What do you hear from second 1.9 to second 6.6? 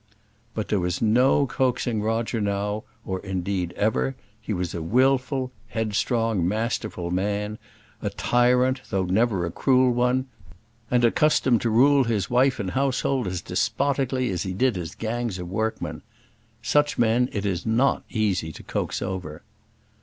Roger over now, or indeed ever: he was a wilful, headstrong,